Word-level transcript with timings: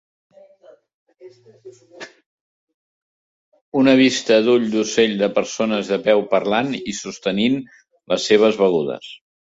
Una 3.83 3.95
vista 3.99 4.39
d'ull 4.47 4.65
d'ocell 4.77 5.15
de 5.23 5.29
persones 5.39 5.93
de 5.93 6.01
peu 6.09 6.25
parlant 6.35 6.75
i 6.81 6.97
sostenint 7.03 7.61
les 8.15 8.31
seves 8.33 8.59
begudes. 8.65 9.13